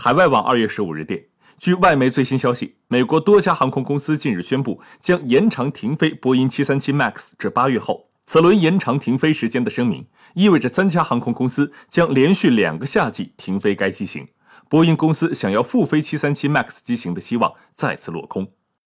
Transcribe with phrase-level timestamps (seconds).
[0.00, 1.24] 海外网二月十五日电
[1.58, 8.06] 据外媒最新消息美国多家航空公司近日宣布将延长停飞波音七三七 max 至八月后。
[8.24, 14.28] 此轮延长停飞时间的声明意味着三家航空公司将连续两个夏季停飞该机型。
[14.68, 18.46] 波音公司想要复飞七三七 max 机型的希望再次落空。